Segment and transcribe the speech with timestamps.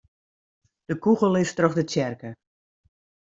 [0.87, 2.29] De kûgel is troch de tsjerke.